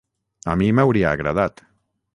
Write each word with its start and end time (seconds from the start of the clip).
A 0.53 0.55
mi 0.61 0.69
m'hauria 0.79 1.13
agradat. 1.19 1.67